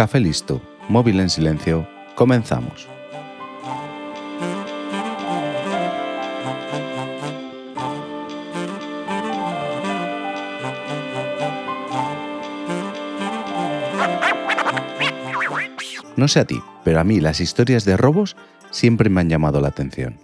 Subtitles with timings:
[0.00, 2.88] Café listo, móvil en silencio, comenzamos.
[16.16, 18.38] No sé a ti, pero a mí las historias de robos
[18.70, 20.16] siempre me han llamado la atención.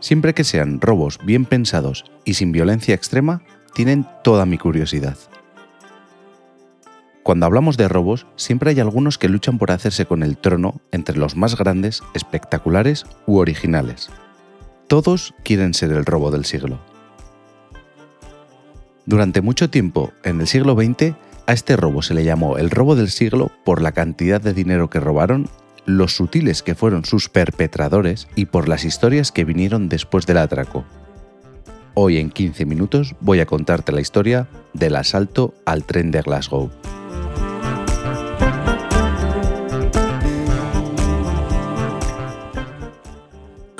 [0.00, 3.40] Siempre que sean robos bien pensados y sin violencia extrema,
[3.72, 5.16] tienen toda mi curiosidad.
[7.22, 11.16] Cuando hablamos de robos, siempre hay algunos que luchan por hacerse con el trono entre
[11.16, 14.10] los más grandes, espectaculares u originales.
[14.88, 16.80] Todos quieren ser el robo del siglo.
[19.06, 21.14] Durante mucho tiempo, en el siglo XX,
[21.46, 24.90] a este robo se le llamó el robo del siglo por la cantidad de dinero
[24.90, 25.48] que robaron,
[25.86, 30.84] los sutiles que fueron sus perpetradores y por las historias que vinieron después del atraco.
[31.94, 36.70] Hoy en 15 minutos voy a contarte la historia del asalto al tren de Glasgow.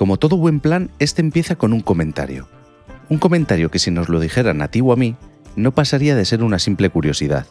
[0.03, 2.49] Como todo buen plan, este empieza con un comentario.
[3.09, 5.15] Un comentario que si nos lo dijera nativo a mí,
[5.55, 7.47] no pasaría de ser una simple curiosidad,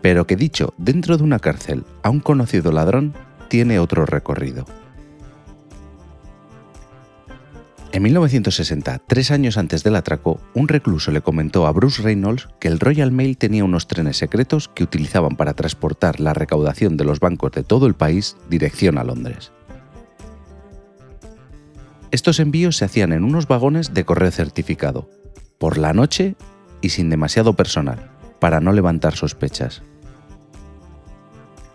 [0.00, 3.12] pero que dicho dentro de una cárcel a un conocido ladrón
[3.48, 4.64] tiene otro recorrido.
[7.92, 12.68] En 1960, tres años antes del atraco, un recluso le comentó a Bruce Reynolds que
[12.68, 17.20] el Royal Mail tenía unos trenes secretos que utilizaban para transportar la recaudación de los
[17.20, 19.52] bancos de todo el país dirección a Londres.
[22.12, 25.08] Estos envíos se hacían en unos vagones de correo certificado,
[25.58, 26.34] por la noche
[26.80, 29.82] y sin demasiado personal, para no levantar sospechas.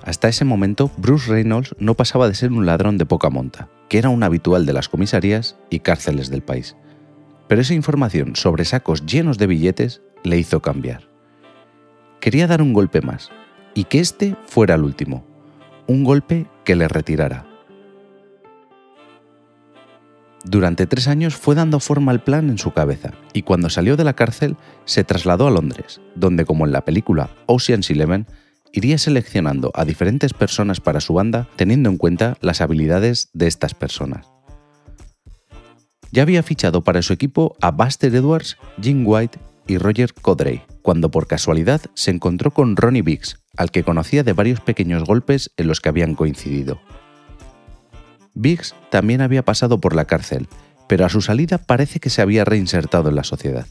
[0.04, 3.98] Hasta ese momento, Bruce Reynolds no pasaba de ser un ladrón de poca monta, que
[3.98, 6.76] era un habitual de las comisarías y cárceles del país.
[7.48, 11.10] Pero esa información sobre sacos llenos de billetes le hizo cambiar.
[12.20, 13.30] Quería dar un golpe más,
[13.74, 15.26] y que este fuera el último,
[15.88, 17.55] un golpe que le retirara.
[20.46, 24.04] Durante tres años fue dando forma al plan en su cabeza y cuando salió de
[24.04, 28.28] la cárcel se trasladó a Londres, donde como en la película Ocean's Eleven,
[28.72, 33.74] iría seleccionando a diferentes personas para su banda teniendo en cuenta las habilidades de estas
[33.74, 34.28] personas.
[36.12, 41.10] Ya había fichado para su equipo a Buster Edwards, Jim White y Roger Codray, cuando
[41.10, 45.68] por casualidad se encontró con Ronnie Biggs, al que conocía de varios pequeños golpes en
[45.68, 46.80] los que habían coincidido.
[48.36, 50.48] Biggs también había pasado por la cárcel,
[50.88, 53.66] pero a su salida parece que se había reinsertado en la sociedad.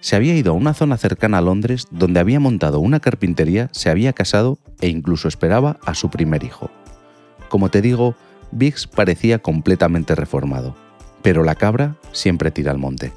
[0.00, 3.88] Se había ido a una zona cercana a Londres donde había montado una carpintería, se
[3.88, 6.70] había casado e incluso esperaba a su primer hijo.
[7.48, 8.16] Como te digo,
[8.50, 10.76] Biggs parecía completamente reformado,
[11.22, 13.12] pero la cabra siempre tira al monte.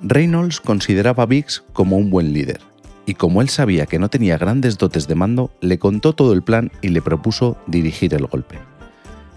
[0.00, 2.60] Reynolds consideraba a Biggs como un buen líder,
[3.06, 6.42] y como él sabía que no tenía grandes dotes de mando, le contó todo el
[6.42, 8.58] plan y le propuso dirigir el golpe.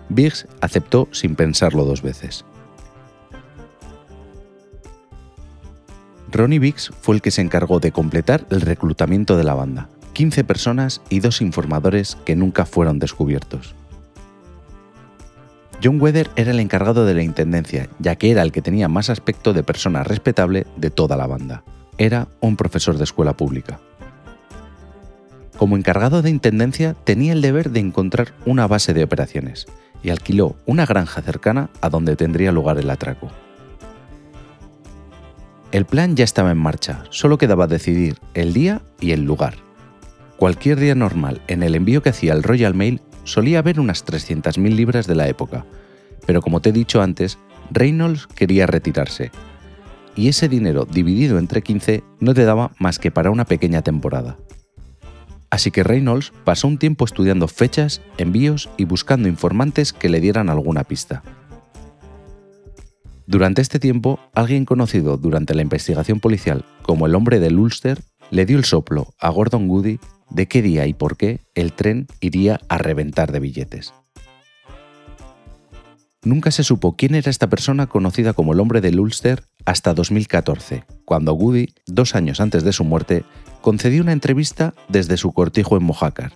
[0.10, 2.46] Biggs aceptó sin pensarlo dos veces.
[6.32, 10.44] Ronnie Biggs fue el que se encargó de completar el reclutamiento de la banda, 15
[10.44, 13.74] personas y dos informadores que nunca fueron descubiertos.
[15.84, 19.10] John Weather era el encargado de la intendencia, ya que era el que tenía más
[19.10, 21.64] aspecto de persona respetable de toda la banda
[21.98, 23.80] era un profesor de escuela pública.
[25.58, 29.68] Como encargado de intendencia tenía el deber de encontrar una base de operaciones
[30.04, 33.32] y alquiló una granja cercana a donde tendría lugar el atraco.
[35.72, 39.56] El plan ya estaba en marcha, solo quedaba decidir el día y el lugar.
[40.38, 44.76] Cualquier día normal en el envío que hacía el Royal Mail solía haber unas 300.000
[44.76, 45.66] libras de la época,
[46.26, 47.38] pero como te he dicho antes,
[47.72, 49.32] Reynolds quería retirarse,
[50.16, 54.38] y ese dinero dividido entre 15 no te daba más que para una pequeña temporada.
[55.50, 60.50] Así que Reynolds pasó un tiempo estudiando fechas, envíos y buscando informantes que le dieran
[60.50, 61.24] alguna pista.
[63.28, 68.02] Durante este tiempo, alguien conocido durante la investigación policial como el hombre del Ulster
[68.32, 70.00] le dio el soplo a Gordon Goody
[70.30, 73.94] de qué día y por qué el tren iría a reventar de billetes.
[76.24, 80.86] Nunca se supo quién era esta persona conocida como el hombre del Ulster hasta 2014,
[81.06, 83.26] cuando Goody, dos años antes de su muerte,
[83.62, 86.34] concedió una entrevista desde su cortijo en Mojácar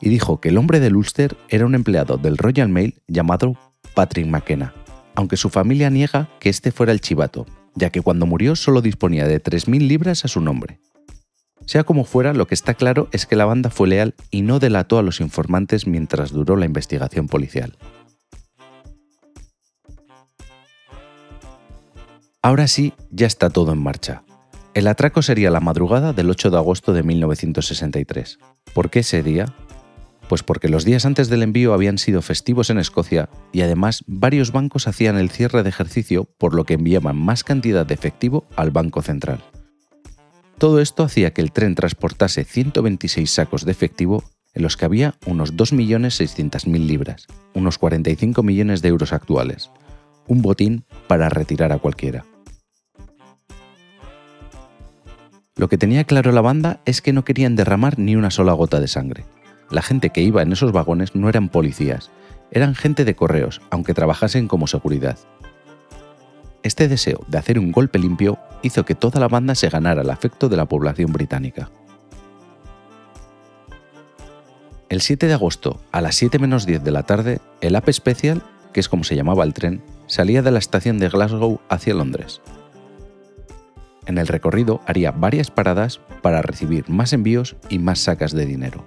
[0.00, 3.56] y dijo que el hombre del Ulster era un empleado del Royal Mail llamado
[3.94, 4.74] Patrick McKenna,
[5.16, 9.26] aunque su familia niega que este fuera el chivato, ya que cuando murió solo disponía
[9.26, 10.80] de 3.000 libras a su nombre.
[11.66, 14.58] Sea como fuera, lo que está claro es que la banda fue leal y no
[14.58, 17.76] delató a los informantes mientras duró la investigación policial.
[22.48, 24.22] Ahora sí, ya está todo en marcha.
[24.72, 28.38] El atraco sería la madrugada del 8 de agosto de 1963.
[28.72, 29.54] ¿Por qué ese día?
[30.30, 34.50] Pues porque los días antes del envío habían sido festivos en Escocia y además varios
[34.50, 38.70] bancos hacían el cierre de ejercicio por lo que enviaban más cantidad de efectivo al
[38.70, 39.44] Banco Central.
[40.56, 44.24] Todo esto hacía que el tren transportase 126 sacos de efectivo
[44.54, 49.70] en los que había unos 2.600.000 libras, unos 45 millones de euros actuales,
[50.26, 52.24] un botín para retirar a cualquiera.
[55.58, 58.78] Lo que tenía claro la banda es que no querían derramar ni una sola gota
[58.78, 59.24] de sangre.
[59.70, 62.12] La gente que iba en esos vagones no eran policías,
[62.52, 65.18] eran gente de correos, aunque trabajasen como seguridad.
[66.62, 70.10] Este deseo de hacer un golpe limpio hizo que toda la banda se ganara el
[70.10, 71.70] afecto de la población británica.
[74.88, 78.42] El 7 de agosto, a las 7 menos 10 de la tarde, el Ape Special,
[78.72, 82.40] que es como se llamaba el tren, salía de la estación de Glasgow hacia Londres.
[84.08, 88.82] En el recorrido haría varias paradas para recibir más envíos y más sacas de dinero.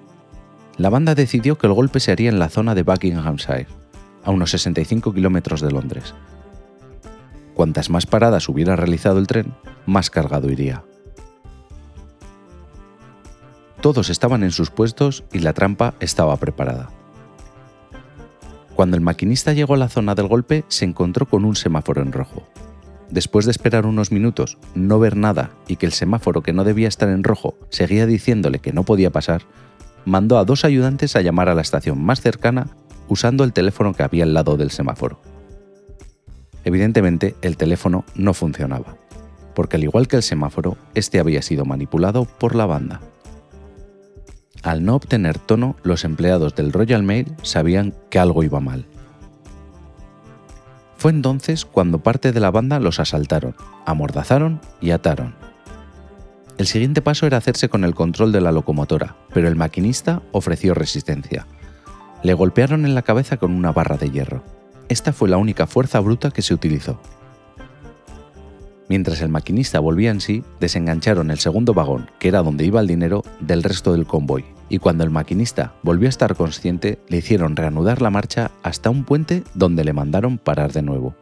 [0.77, 3.67] La banda decidió que el golpe se haría en la zona de Buckinghamshire,
[4.23, 6.15] a unos 65 kilómetros de Londres.
[7.53, 9.53] Cuantas más paradas hubiera realizado el tren,
[9.85, 10.83] más cargado iría.
[13.79, 16.89] Todos estaban en sus puestos y la trampa estaba preparada.
[18.75, 22.11] Cuando el maquinista llegó a la zona del golpe, se encontró con un semáforo en
[22.11, 22.41] rojo
[23.11, 26.87] después de esperar unos minutos, no ver nada y que el semáforo que no debía
[26.87, 29.43] estar en rojo seguía diciéndole que no podía pasar,
[30.05, 32.67] mandó a dos ayudantes a llamar a la estación más cercana
[33.07, 35.19] usando el teléfono que había al lado del semáforo.
[36.63, 38.95] Evidentemente, el teléfono no funcionaba,
[39.53, 43.01] porque al igual que el semáforo, este había sido manipulado por la banda.
[44.63, 48.85] Al no obtener tono, los empleados del Royal Mail sabían que algo iba mal
[51.01, 53.55] fue entonces cuando parte de la banda los asaltaron,
[53.87, 55.33] amordazaron y ataron.
[56.59, 60.75] El siguiente paso era hacerse con el control de la locomotora, pero el maquinista ofreció
[60.75, 61.47] resistencia.
[62.21, 64.43] Le golpearon en la cabeza con una barra de hierro.
[64.89, 67.01] Esta fue la única fuerza bruta que se utilizó.
[68.91, 72.87] Mientras el maquinista volvía en sí, desengancharon el segundo vagón, que era donde iba el
[72.87, 77.55] dinero, del resto del convoy, y cuando el maquinista volvió a estar consciente, le hicieron
[77.55, 81.15] reanudar la marcha hasta un puente donde le mandaron parar de nuevo.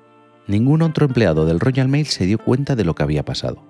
[0.48, 3.62] Ningún otro empleado del Royal Mail se dio cuenta de lo que había pasado.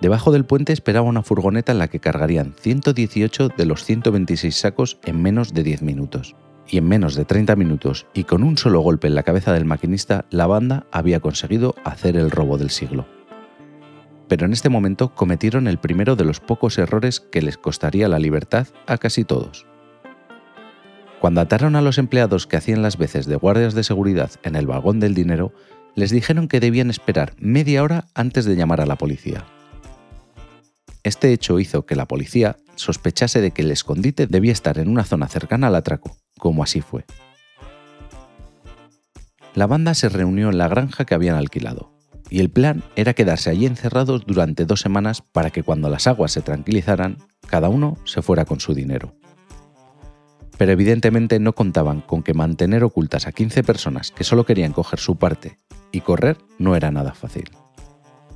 [0.00, 5.00] Debajo del puente esperaba una furgoneta en la que cargarían 118 de los 126 sacos
[5.06, 6.36] en menos de 10 minutos
[6.68, 9.64] y en menos de 30 minutos y con un solo golpe en la cabeza del
[9.64, 13.06] maquinista, la banda había conseguido hacer el robo del siglo.
[14.28, 18.18] Pero en este momento cometieron el primero de los pocos errores que les costaría la
[18.18, 19.66] libertad a casi todos.
[21.20, 24.66] Cuando ataron a los empleados que hacían las veces de guardias de seguridad en el
[24.66, 25.52] vagón del dinero,
[25.94, 29.44] les dijeron que debían esperar media hora antes de llamar a la policía.
[31.02, 35.04] Este hecho hizo que la policía sospechase de que el escondite debía estar en una
[35.04, 37.04] zona cercana al atraco, como así fue.
[39.54, 41.90] La banda se reunió en la granja que habían alquilado,
[42.28, 46.32] y el plan era quedarse allí encerrados durante dos semanas para que cuando las aguas
[46.32, 49.14] se tranquilizaran, cada uno se fuera con su dinero.
[50.58, 54.98] Pero evidentemente no contaban con que mantener ocultas a 15 personas que solo querían coger
[54.98, 55.58] su parte
[55.92, 57.50] y correr no era nada fácil.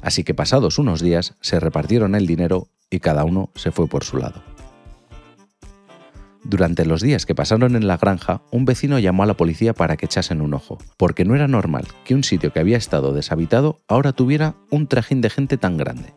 [0.03, 4.05] Así que pasados unos días se repartieron el dinero y cada uno se fue por
[4.05, 4.43] su lado.
[6.43, 9.97] Durante los días que pasaron en la granja, un vecino llamó a la policía para
[9.97, 13.81] que echasen un ojo, porque no era normal que un sitio que había estado deshabitado
[13.89, 16.15] ahora tuviera un trajín de gente tan grande.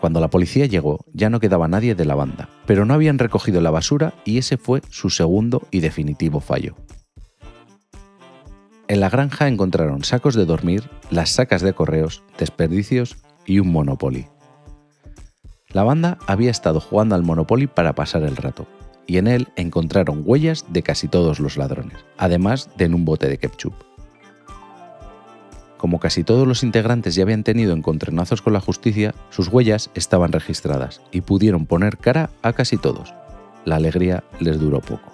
[0.00, 3.60] Cuando la policía llegó, ya no quedaba nadie de la banda, pero no habían recogido
[3.60, 6.74] la basura y ese fue su segundo y definitivo fallo.
[8.88, 13.16] En la granja encontraron sacos de dormir, las sacas de correos, desperdicios
[13.46, 14.26] y un Monopoly.
[15.72, 18.66] La banda había estado jugando al Monopoly para pasar el rato,
[19.06, 23.28] y en él encontraron huellas de casi todos los ladrones, además de en un bote
[23.28, 23.72] de ketchup.
[25.78, 30.30] Como casi todos los integrantes ya habían tenido encontronazos con la justicia, sus huellas estaban
[30.30, 33.14] registradas y pudieron poner cara a casi todos.
[33.64, 35.10] La alegría les duró poco.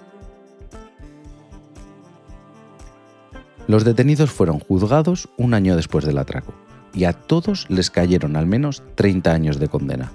[3.67, 6.53] Los detenidos fueron juzgados un año después del atraco,
[6.93, 10.11] y a todos les cayeron al menos 30 años de condena.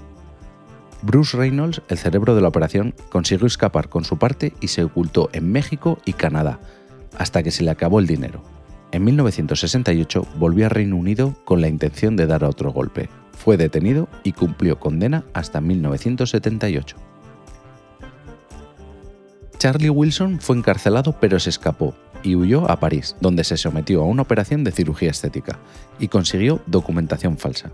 [1.03, 5.29] Bruce Reynolds, el cerebro de la operación, consiguió escapar con su parte y se ocultó
[5.33, 6.62] en México y Canadá,
[7.17, 8.41] hasta que se le acabó el dinero.
[8.93, 13.10] En 1968 volvió a Reino Unido con la intención de dar otro golpe.
[13.33, 16.95] Fue detenido y cumplió condena hasta 1978.
[19.57, 24.05] Charlie Wilson fue encarcelado pero se escapó y huyó a París, donde se sometió a
[24.05, 25.60] una operación de cirugía estética
[26.00, 27.74] y consiguió documentación falsa.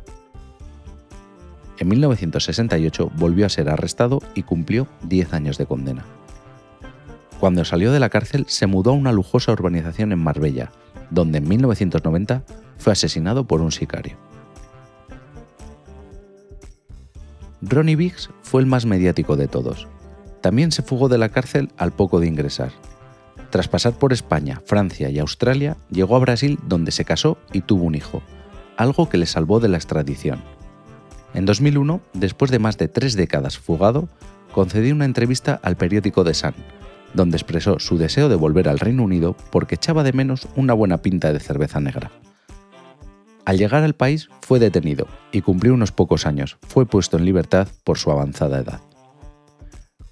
[1.79, 6.05] En 1968 volvió a ser arrestado y cumplió 10 años de condena.
[7.39, 10.71] Cuando salió de la cárcel se mudó a una lujosa urbanización en Marbella,
[11.09, 12.43] donde en 1990
[12.77, 14.17] fue asesinado por un sicario.
[17.62, 19.88] Ronnie Biggs fue el más mediático de todos.
[20.41, 22.71] También se fugó de la cárcel al poco de ingresar.
[23.51, 27.86] Tras pasar por España, Francia y Australia, llegó a Brasil donde se casó y tuvo
[27.86, 28.21] un hijo,
[28.75, 30.58] algo que le salvó de la extradición.
[31.33, 34.09] En 2001, después de más de tres décadas fugado,
[34.51, 36.53] concedió una entrevista al periódico The Sun,
[37.13, 40.98] donde expresó su deseo de volver al Reino Unido porque echaba de menos una buena
[40.98, 42.12] pinta de cerveza negra.
[43.45, 46.57] Al llegar al país fue detenido y cumplió unos pocos años.
[46.67, 48.81] Fue puesto en libertad por su avanzada edad.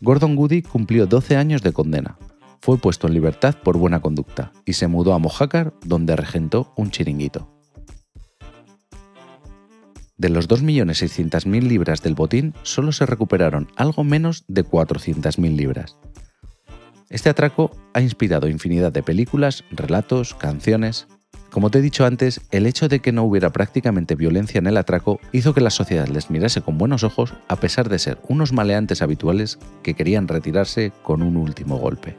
[0.01, 2.17] Gordon Goody cumplió 12 años de condena.
[2.61, 6.91] Fue puesto en libertad por buena conducta y se mudó a Mojácar donde regentó un
[6.91, 7.56] chiringuito.
[10.17, 15.97] De los 2.600.000 libras del botín, solo se recuperaron algo menos de 400.000 libras.
[17.09, 21.07] Este atraco ha inspirado infinidad de películas, relatos, canciones,
[21.51, 24.77] como te he dicho antes, el hecho de que no hubiera prácticamente violencia en el
[24.77, 28.51] atraco hizo que la sociedad les mirase con buenos ojos a pesar de ser unos
[28.51, 32.17] maleantes habituales que querían retirarse con un último golpe.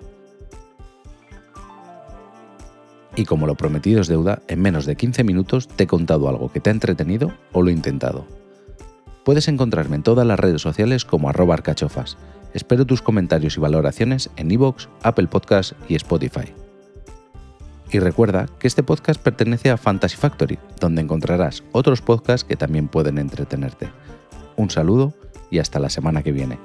[3.18, 6.52] Y como lo prometido es deuda, en menos de 15 minutos te he contado algo
[6.52, 8.28] que te ha entretenido o lo he intentado.
[9.25, 12.16] Puedes encontrarme en todas las redes sociales como arroba arcachofas.
[12.54, 16.54] Espero tus comentarios y valoraciones en iVoox, Apple Podcasts y Spotify.
[17.90, 22.87] Y recuerda que este podcast pertenece a Fantasy Factory, donde encontrarás otros podcasts que también
[22.87, 23.88] pueden entretenerte.
[24.54, 25.12] Un saludo
[25.50, 26.56] y hasta la semana que viene.